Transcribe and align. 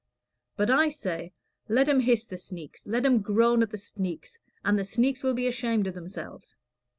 But 0.57 0.71
I 0.71 0.89
say 0.89 1.31
let 1.67 1.87
'em 1.87 1.99
hiss 1.99 2.25
the 2.25 2.39
sneaks, 2.39 2.87
let 2.87 3.05
'em 3.05 3.19
groan 3.21 3.61
at 3.61 3.69
the 3.69 3.77
sneaks, 3.77 4.39
and 4.65 4.79
the 4.79 4.83
sneaks 4.83 5.21
will 5.21 5.35
be 5.35 5.45
ashamed 5.47 5.85
of 5.85 5.93
themselves. 5.93 6.55